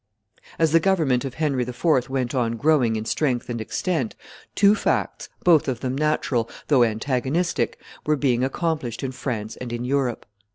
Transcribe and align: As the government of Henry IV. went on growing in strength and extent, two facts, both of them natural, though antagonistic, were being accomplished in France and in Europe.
As 0.57 0.71
the 0.71 0.79
government 0.79 1.25
of 1.25 1.35
Henry 1.35 1.61
IV. 1.61 2.09
went 2.09 2.33
on 2.33 2.53
growing 2.57 2.95
in 2.95 3.05
strength 3.05 3.51
and 3.51 3.61
extent, 3.61 4.15
two 4.55 4.73
facts, 4.73 5.29
both 5.43 5.67
of 5.67 5.81
them 5.81 5.95
natural, 5.95 6.49
though 6.69 6.83
antagonistic, 6.83 7.79
were 8.07 8.15
being 8.15 8.43
accomplished 8.43 9.03
in 9.03 9.11
France 9.11 9.57
and 9.57 9.71
in 9.71 9.85
Europe. 9.85 10.25